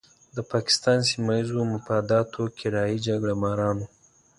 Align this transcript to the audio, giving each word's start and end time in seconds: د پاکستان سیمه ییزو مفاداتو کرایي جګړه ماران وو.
د 0.35 0.37
پاکستان 0.51 0.99
سیمه 1.09 1.33
ییزو 1.39 1.61
مفاداتو 1.73 2.41
کرایي 2.59 2.97
جګړه 3.07 3.33
ماران 3.41 3.75
وو. 3.79 3.87